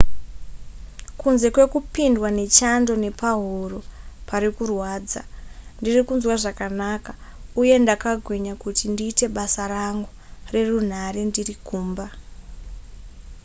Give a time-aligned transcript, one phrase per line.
[1.19, 3.79] kunze kwekupindwa nechando nepahuro
[4.27, 5.21] parikurwadza
[5.79, 7.11] ndirikunzwa zvakanaka
[7.61, 10.09] uye ndakagwinya kuti ndiite basa rangu
[10.51, 12.05] nerunhare ndiri kumba